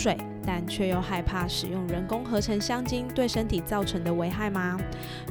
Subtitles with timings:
[0.00, 4.78] 水，但却又害怕使用人工合成香精对身体造成的危害吗？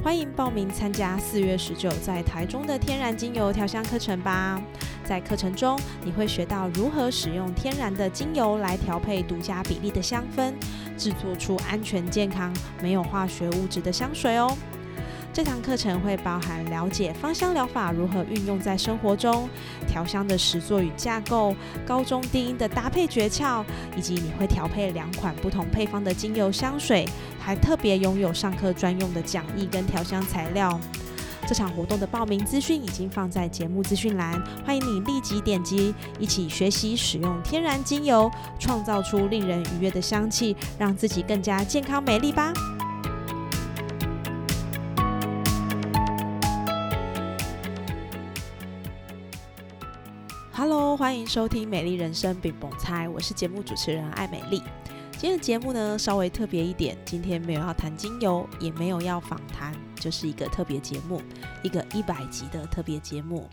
[0.00, 4.62] 欢迎报名参加四月十九在台中的天然精油调香课程吧！
[5.02, 10.52] 在课程中，你会学到如何使用天然的精油来调配独家比例的香氛，
[10.96, 14.56] 制作出安全健康、没有化学物质的香水哦。
[15.32, 19.48] 这堂课程会包含了解芳香疗法如何运用在生活中，
[19.86, 21.54] 调香的实作与架构，
[21.86, 23.64] 高中低音的搭配诀窍，
[23.96, 30.78] 以及你会调配两款不同配方的精油香水，还特别拥有上课专用的讲义跟调香材料。
[31.46, 42.52] 这场活动的报名资讯已经放在节目资讯栏，欢迎你立即点击，一起学习使用天然精油，创造出令人愉悦的香气，让自己更加健康美丽吧。
[51.00, 54.62] 欢迎收听《美丽人生饼蹦菜》，我是节目主持人艾美丽。
[55.12, 61.22] 今天的节目呢稍微特别一点，今天没有要谈精油，也没有要访谈，就是一个特别节目，
[61.62, 63.48] 一个一百集的特别节目。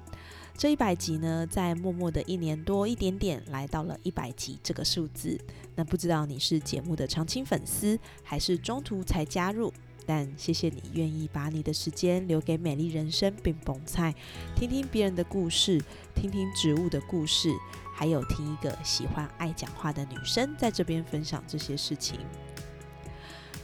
[0.58, 5.40] 这一百集呢，在默默的一年多一点点，来到了一百集这个数字。
[5.74, 9.72] 那不知道你是节目的常青粉丝，还是中途才加入？
[10.08, 14.16] 但谢谢你愿意把你的时间留给美丽人生并捧菜，
[14.56, 15.80] 听听别人的故事，
[16.16, 17.54] 听听植物的故事，
[17.94, 22.22] 还有听一个喜欢爱讲话的女生在这边分享这些事情。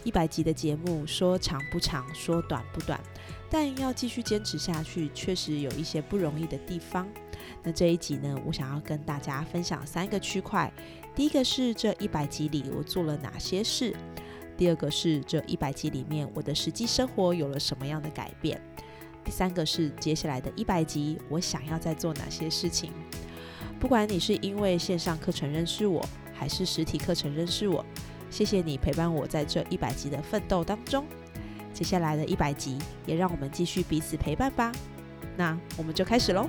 [0.03, 3.00] 一百集的节目说长不长，说短不短，
[3.50, 7.07] 但要继续坚持下去，确实有一些不容易的地方。
[7.63, 10.69] 那这一集呢，我想要跟大家分享三个区块。
[11.16, 13.96] 第一个是这一百集里我做了哪些事。
[14.58, 18.62] 第二个是这一百集里面我的实际生活有了什么样的改变？
[19.24, 22.91] 第三个是接下来的一百集我想要再做哪些事情？
[23.80, 27.86] 不管你是因为线上课程认识我，还是实体课程认识我，
[28.30, 31.06] 谢谢你陪伴我在这一百集的奋斗当中。
[31.74, 34.72] 接下来的一百集也让我们继续彼此陪伴吧。
[35.35, 36.47] 那我们就开始喽。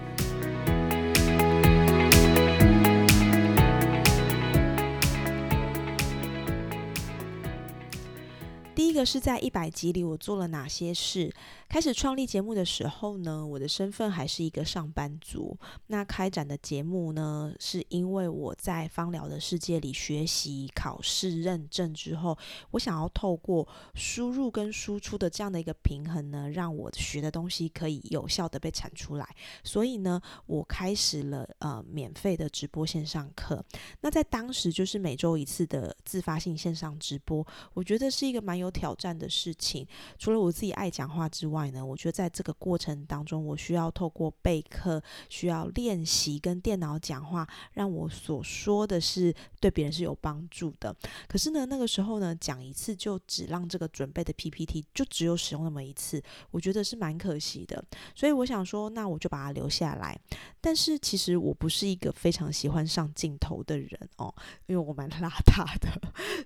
[8.95, 11.31] 个是在一百集里我做了哪些事。
[11.69, 15.57] 开始创立节目的时候呢，我的身份还是一个上班族。
[15.89, 22.39] 那开展的节目呢，是因为我在芳疗的世界里学习、考试、认证之后，
[22.71, 29.29] 我想要透过输入跟输出的这样的一个平衡呢，让我学的东西可以有效的被产出来。
[29.65, 33.65] 所以呢，我开始了呃免费的直播线上课。
[34.03, 39.87] 那在当时就是每周一次的自发性线上直播，我觉得是一个蛮有挑挑战的事情。
[40.19, 50.95] 除了我自己爱讲话之外，呢，我觉得在这个过程当中，我需要透过备课，需要练习跟电脑讲话，让我所说的是对别人是有帮助的。
[51.27, 57.83] 可是呢，那个时候呢，讲一次就只让这个准备的 PPT 就只有使用那么一次，我觉得是蛮可惜的。
[58.15, 60.21] 所以我想说，那我就把它留下来。
[60.61, 64.35] 但是其实我不是一个非常喜欢上镜头的人哦，
[64.67, 65.89] 因为我蛮 邋遢的。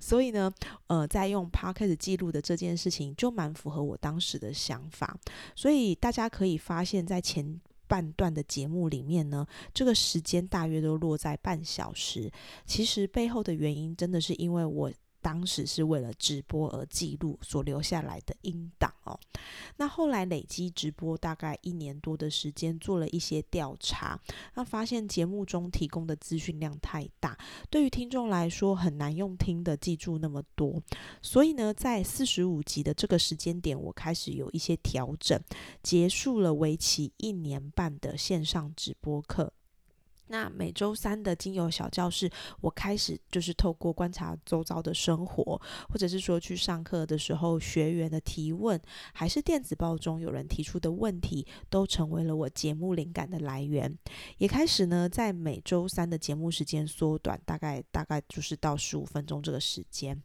[0.00, 0.53] 所以呢，
[0.87, 5.19] 呃，在用 Podcast 记录的这件事情，就蛮符合我当时的想法。
[5.55, 12.31] 所以大家可以发现，在前半段的节目里面呢，这个时间大约都落在半小时。
[12.66, 14.93] 其实背后的原因，真的是因为我
[15.28, 19.21] 当时是为了直播而记录所留下来的音档哦。
[19.77, 24.19] 那后来累积直播大概一年多的时间，做了一些调查，
[24.55, 27.37] 那发现节目中提供的资讯量太大，
[27.69, 30.83] 对于听众来说很难用听的记住那么多。
[31.21, 35.39] 所以呢，在四十五集的这个时间点，我开始有一些调整，
[35.83, 39.53] 结束了为期一年半的线上直播课。
[40.28, 42.30] 那每周三的精油小教室，
[42.60, 48.78] 我开始就是透过观察周遭的生活，或者是说去上课的时候学员的提问，
[49.15, 53.97] 还是电子报中有人提出的问题，都成为了我节目灵感的来源。
[54.36, 60.22] 也开始呢，在每周三的节目时间缩短，大概大概就是到十五分钟这个时间。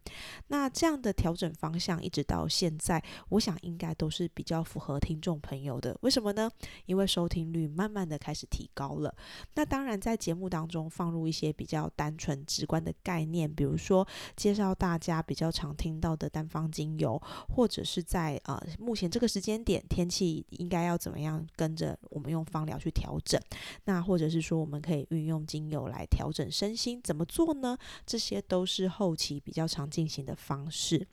[0.48, 5.98] 那这样的调整方向，一直到现在，我想应该都是比较符合听众朋友的。
[6.02, 6.52] 为什么呢？
[6.88, 9.16] 因为收听率慢慢的开始提高了。
[9.56, 9.93] 那当然。
[10.00, 23.40] 在节目当中放入一些比较单纯直观的概念，比如说介绍大家比较常听到的单方精油，或者是在呃目前这个时间点天气应该要怎么样跟着我们用芳疗去调整，
[23.86, 27.78] 那或者是说我们可以运用精油来调整身心，怎么做呢？
[28.06, 31.08] 这些都是后期比较常进行的方式。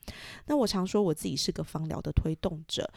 [0.46, 2.90] 那我常说我自己是个芳疗的推动者。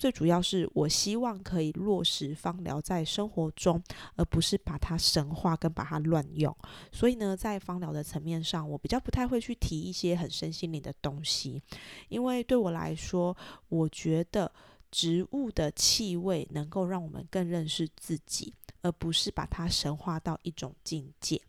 [0.00, 3.82] 最主要是我希望可以落实芳疗在生活中，
[4.16, 6.56] 而不是把它神化跟把它乱用。
[6.90, 11.62] 所以呢，在芳疗的层面上，我比较不太会去提一些很身心灵的东西，
[12.08, 13.36] 因为对我来说，
[13.68, 14.50] 我觉得
[14.90, 18.54] 植物的气味能够让我们更认识自己。
[18.82, 21.40] 而不是把它神化到一种境界，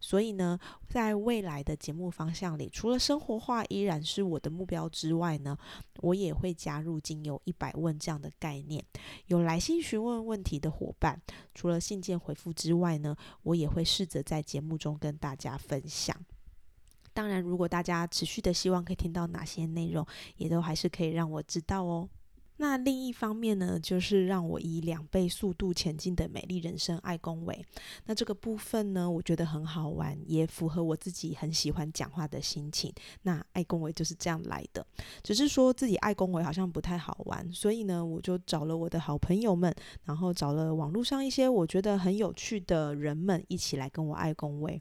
[0.00, 0.58] 所以呢，
[0.88, 5.56] 在未来的节目方向里，除了生活化依然是我的目标之外呢，
[5.98, 8.84] 我也会加入精油一百问这样的概念。
[9.26, 11.20] 有来信询问问题的伙伴，
[11.54, 16.16] 除了信件回复之外呢，我也会试着在节目中跟大家分享。
[17.12, 22.08] 当然，如果大家持续的希望可以听到哪些内容，也都还是可以让我知道哦。
[22.60, 27.64] 那另一方面呢，就是让我以两倍速度前进的美丽人生爱恭维。
[28.04, 32.92] 那这个部分呢，我觉得很好玩，也符合我自己很喜欢讲话的心情。
[33.22, 34.86] 那爱恭维就是这样来的，
[35.22, 39.74] 只是说自己爱恭维好像不太好玩，所以呢，我就找了我的好朋友们，
[40.04, 44.78] 然后找了网络上一些我觉得很有趣的人们一起来跟我爱恭维。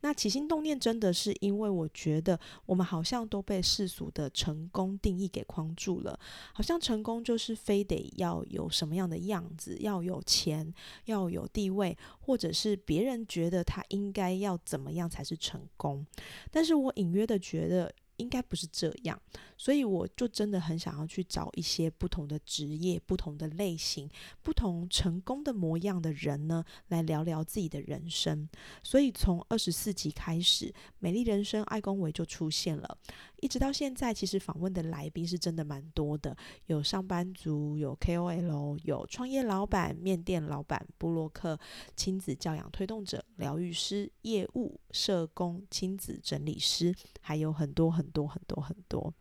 [0.00, 6.18] 那起心动念真的是因为我觉得我们好像都被世俗的成功定义给框住了，
[6.54, 7.17] 好像成功。
[7.22, 10.72] 就是非得要有什么样的样子，要有钱，
[11.04, 16.06] 要有地位，或者是别人觉得他应该要怎么样才是成功。
[16.50, 17.92] 但是我隐约的觉得。
[18.18, 19.20] 应该不是这样，
[19.56, 24.08] 所以我就真的很想要去找一些不同的职业、不同的类型、
[24.42, 28.48] 不同成功的模样的人呢，来聊聊自己的人生。
[28.82, 32.98] 所以从二十四集开始，美丽人生爱公维就出现了，
[33.40, 36.36] 一直到现在，其实访问的来宾是真的蛮多的，
[36.66, 41.58] 有上班族，有 KOL，有创业老板、面店老板、布洛克、
[41.96, 48.18] 亲子教养推动者、疗愈师、业务、社工、亲子整理师，还有很多很很。
[48.18, 49.14] 多很多很多。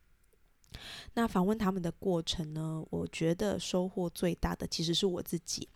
[1.14, 2.84] 那访问他们的过程呢？
[2.92, 5.68] 我觉得收获最大的其实是我自己，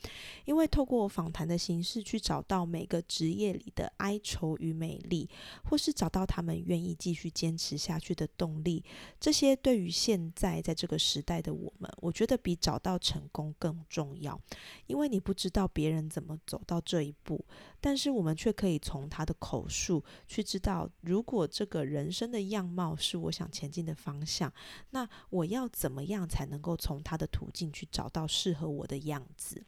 [0.46, 5.28] 因为透过访谈的形式去找到每个职业里的哀愁与美丽，
[5.64, 8.84] 或是找到他们愿意继续坚持下去的动力。
[9.20, 14.40] 这些对于现在在这个时代的我们，我觉得比找到成功更重要。
[14.88, 17.44] 因为你不知道别人怎么走到这一步，
[17.82, 24.54] 但是我们却可以从他的口述去知道，如果这个人生的样貌是我想前进的方向。
[24.92, 29.62] 那我要怎么样才能够从他的途径去找到适合我的样子？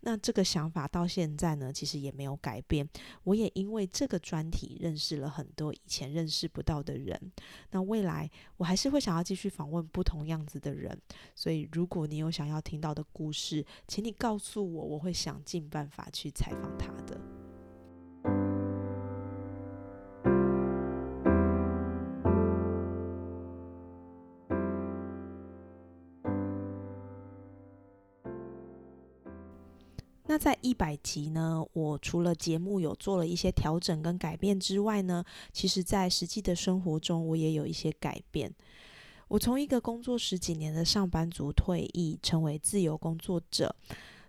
[0.00, 2.86] 那这个想法到现在呢，其实也没有改变。
[3.22, 7.18] 我也因为这个专题认识了很多以前认识不到的人。
[7.70, 11.00] 那未来我还是会想要继续访问不同样子的人。
[11.34, 17.33] 所以如果你有想要听到的故事，请你告诉我，我会想尽办法去采访他的。
[30.26, 35.22] 那在一百集呢，我除了节目有做了一些调整跟改变之外呢，
[35.52, 38.52] 其实在实际的生活中，我也有一些改变。
[39.28, 43.74] 我从一个工作十几年的上班族退役，成为自由工作者。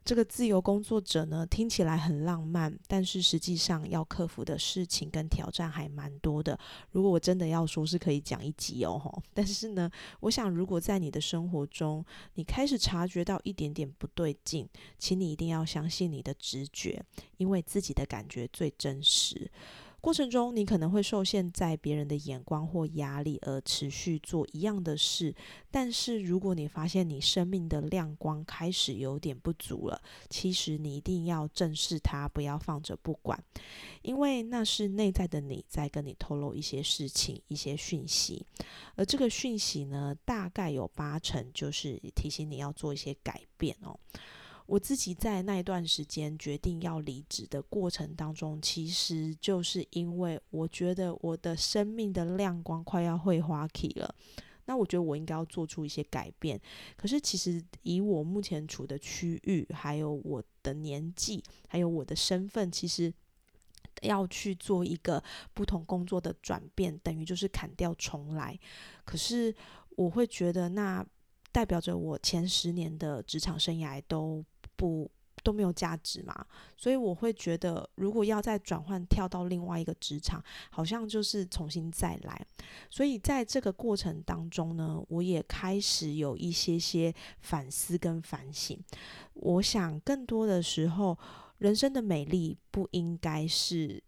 [0.06, 6.58] 这个自由工作者呢，听起来很浪漫，但是实际上要克服的事情跟挑战还蛮多的。
[6.92, 9.02] 如果我真的要说，是可以讲一集哦，
[9.34, 14.70] 但是呢，我想如果在你的生活中，你开始察觉到一点点不对劲，
[15.00, 17.04] 请你一定要相信你的直觉，
[17.38, 19.50] 因为自己的感觉最真实。
[20.06, 25.34] 过程中，你可能会受限在别人的眼光或压力而持续做一样的事。
[25.72, 33.44] 但是，如果你发现你生命的亮光开始有点不足了，其实你一定要正视它，不要放着不管，
[34.04, 38.46] 因为那是内在的你在跟你透露一些事情、一些讯息。
[38.94, 44.00] 而这个讯息呢，大概有八成就是提醒你要做一些改变哦。
[44.68, 54.16] 我自己在那一段时间决定要离职的过程当中，其实就是因为我觉得我的生命的亮光快要会花期了，
[54.66, 56.60] 那我觉得我应该要做出一些改变。
[56.98, 63.14] 可是其实以我目前处的区域，还有我的年纪，还有我的身份，其实
[64.02, 68.60] 要去做一个不同工作的转变，等于就是砍掉重来。
[69.06, 69.54] 可是
[69.92, 71.06] 我会觉得，那
[71.52, 74.44] 代表着我前十年的职场生涯都。
[74.76, 75.10] 不
[75.44, 76.46] 都没有价值嘛。
[76.76, 82.46] 所以我会觉得，如果要再转换跳到另外一个职场，好像就是重新再来。
[82.90, 88.80] 所以在这个过程当中呢，我也开始有一些些反思跟反省。
[89.34, 91.18] 我想更多的时候，
[91.58, 94.04] 人生的美丽不应该是。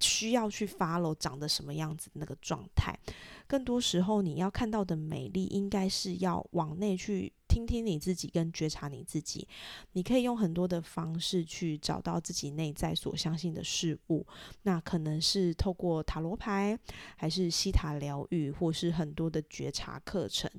[0.00, 2.98] 需要去 follow 长得什么样子那个状态，
[3.46, 9.46] 更多时候你要看到的美丽，应该是要往内去听听你自己，跟觉察你自己。
[9.92, 14.26] 你可以用很多的方式去找到自己内在所相信的事物，
[14.62, 16.78] 那可能是透过塔罗牌，
[17.16, 20.50] 还是西塔疗愈，或是很多的觉察课程。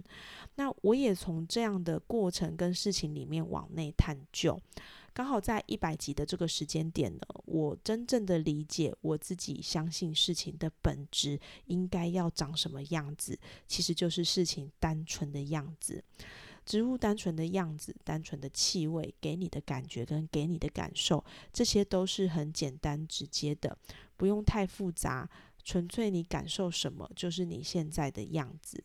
[0.55, 4.59] 那我也从这样的过程跟事情里面往内探究。
[5.15, 16.03] 刚好在一百集的这个时间点呢，我真正的理解我自己相信事情的本质应该要长什么样子，其实就是事情单纯的样子，
[16.65, 23.77] 植物单纯的样子，单纯的气味给你的感觉跟给你的感受，这些都是很简单直接的，
[24.17, 25.29] 不用太复杂，
[25.63, 28.83] 纯粹你感受什么就是你现在的样子。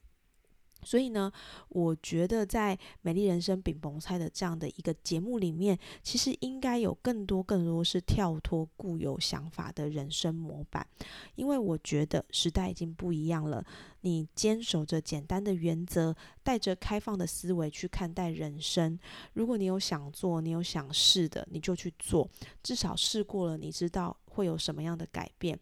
[0.83, 1.31] 所以呢，
[1.69, 10.87] 我觉得在《美丽人生》饼崩菜的这样的一个节目里面，其实应该有更多更多是跳脱固有想法的人生模板，
[11.35, 13.65] 因为我觉得时代已经不一样了。
[14.03, 18.99] 你坚守着简单的原则，带着开放的思维去看待人生。
[19.35, 22.27] 如果你有想做，你有想试的，你就去做，
[22.63, 25.59] 至少试过了，你知道会有什么样的改变。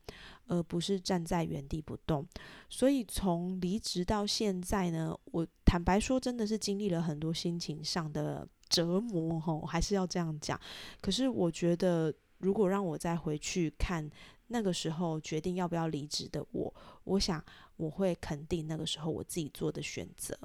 [0.48, 2.26] 而不是站在原地不动，
[2.68, 10.58] 所以从离职到现在呢，我坦白说，真的是经历了很多心情上的折磨，吼，还是要这样讲。
[11.00, 14.10] 可是我觉得，如果让我再回去看
[14.48, 16.74] 那个时候决定要不要离职的我，
[17.04, 17.44] 我想
[17.76, 20.36] 我会肯定那个时候我自己做的选择。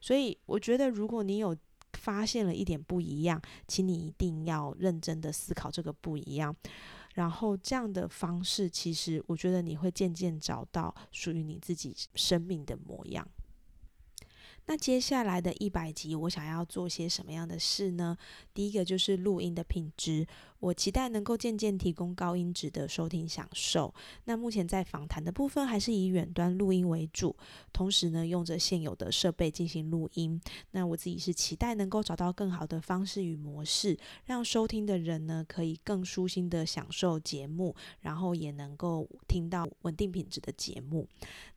[0.00, 1.56] 所以我觉得，如果你有
[1.94, 6.54] 发现了一点不一样，请你一定要认真的思考这个不一样。
[7.18, 13.26] 然后这样的方式，其实我觉得你会渐渐找到属于你自己生命的模样。
[14.66, 18.16] 那接下来的一百集，我想要做些什么样的事呢？
[18.54, 20.28] 第一个就是录音的品质。
[20.60, 23.94] 我期待能够渐渐提供高音质的收听享受。
[24.24, 27.36] 那目前在访谈的部分还是以远端录音为主，
[27.72, 30.40] 同时呢用着现有的设备进行录音。
[30.72, 41.06] 那我自己是期待能够找到更好的方式与模式，让收听的人呢可以更舒心的享受节目，然后也能够听到稳定品质的节目。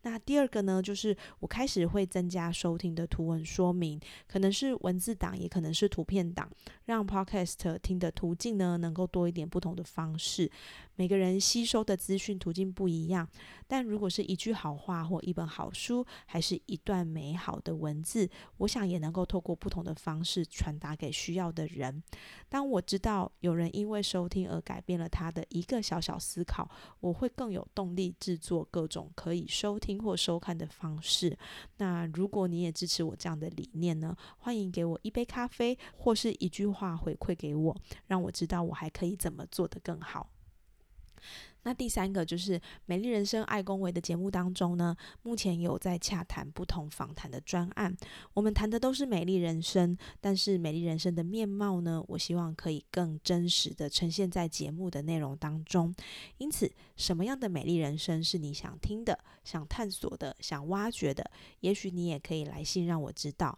[0.02, 6.48] 那第二个呢，就是我开始会增加收听的图文说明，可能是文字档，也可能是图片档，
[6.84, 8.91] 让 Podcast 听的途径呢能。
[8.92, 10.50] 能够多一点不同的方式。
[11.02, 13.28] 每个人吸收的资讯途径不一样，
[13.66, 22.00] 但如果是一句好话或一本好书，还是一段美好的文字，我想也能够透过不同的方式传达给需要的人。
[22.48, 31.36] 当我知道有人因为收听而改变了他的一个小小思考，我会更有动力制作各种可以收听或收看的方式。
[31.78, 34.16] 那如果你也支持我这样的理念呢？
[34.38, 40.30] 欢迎给我一杯咖啡或是一句话回馈给我，让我知道我还可以怎么做得更好。
[41.64, 47.96] 那第三个就是《美丽人生》爱恭维的节目当中呢，目前有在洽谈不同访谈的专案。
[48.34, 55.94] 我们谈的都是美丽人生，但是美丽人生的面貌呢，我希望可以更真实的呈现在节目的内容当中。
[56.38, 61.30] 因此，什么样的美丽人生是你想听的、想探索的、想挖掘的？
[61.60, 63.56] 也许你也可以来信让我知道。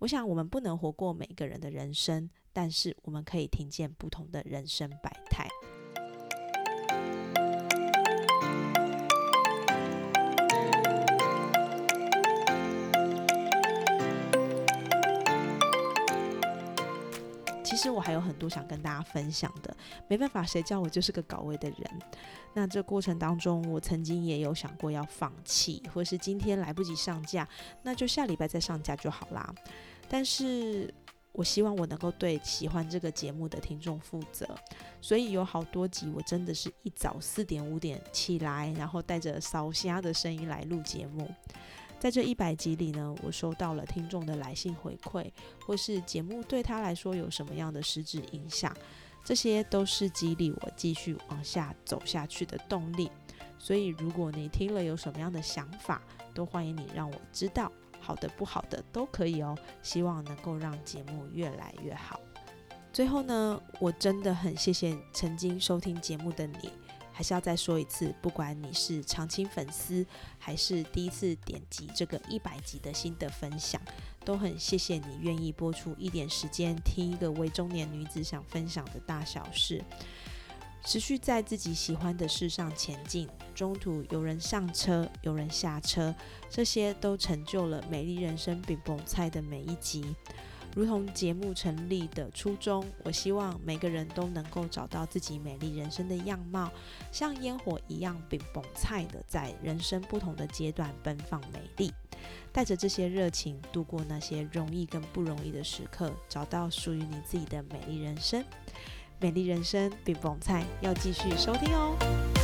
[0.00, 5.46] 我想，我们不能活过每个人的人生，但是我们可以听见不同的人生百态。
[17.86, 19.74] 实我还有很多想跟大家分享的，
[20.08, 21.78] 没办法，谁叫我就是个搞味的人。
[22.52, 27.48] 那这过程当中，我曾经也有想过要放弃，或是今天来不及上架，
[27.82, 29.54] 那就下礼拜再上架就好啦。
[30.08, 30.92] 但是
[31.32, 34.48] 我希望我能够对喜欢这个节目的听众负责，
[35.00, 41.30] 所以有好多集我真的是一早四点五点起来，然后带着烧虾的声音来录节目。
[41.98, 45.30] 在这一百集里呢，我收到了听众的来信回馈，
[45.66, 48.74] 或是节目对他来说有什么样的实质影响，
[49.24, 53.10] 这些都是激励我继续往下走下去的动力。
[53.58, 56.02] 所以，如果你听了有什么样的想法，
[56.34, 59.56] 都欢迎你让我知道，好的不好的都可以哦。
[59.82, 62.20] 希望能够让节目越来越好。
[62.92, 66.70] 最后呢，我真的很谢谢曾经收听节目的你。
[67.16, 70.04] 还是要再说一次，不管你是长青粉丝，
[70.38, 73.80] 还是第一次点击这个一百集的心得分享，
[74.22, 79.82] 都很谢谢你愿意播出一点时间听一个为中年女子想分享的大小事。
[80.84, 86.14] 持续在自己喜欢的事上前进，中途有人上车，有人下车，
[86.50, 90.14] 这些都成就了美丽人生饼蹦菜的每一集。
[90.76, 96.70] 如同节目成立的初衷，我希望每个人都能够找到自己美丽人生的样貌，
[97.10, 101.90] 像烟火一样饼蹦菜的，在人生不同的阶段奔放美丽，
[102.52, 108.44] 带着这些热情度过那些容易跟不容易的时刻，找到属于你自己的美丽人生。
[109.18, 112.35] 美丽人生，冰棒菜要继续收听哦。